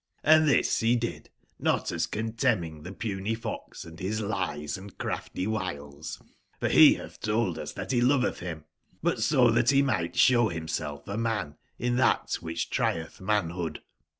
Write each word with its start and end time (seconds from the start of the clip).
Hnd 0.25 0.47
tbis 0.47 0.81
be 0.81 0.95
did, 0.95 1.29
not 1.59 1.91
as 1.91 2.07
contemning 2.07 2.83
tbe 2.83 2.97
puny 2.97 3.35
fox 3.35 3.85
and 3.85 3.97
bis 3.97 4.19
lies 4.19 4.75
and 4.75 4.97
crafty 4.97 5.45
wiles 5.45 6.19
(for 6.59 6.69
be 6.69 6.95
batb 6.97 7.19
told 7.19 7.59
us 7.59 7.73
tbat 7.73 7.91
be 7.91 8.01
lovetb 8.01 8.39
bim); 8.39 8.65
but 9.03 9.21
so 9.21 9.51
tbat 9.51 9.69
be 9.69 9.83
migbt 9.83 10.13
sbow 10.13 10.51
bimself 10.51 11.07
a 11.07 11.17
man 11.19 11.55
in 11.77 11.97
tbat 11.97 12.39
wbicb 12.39 12.71
trietb 12.71 13.21
manbood. 13.21 13.77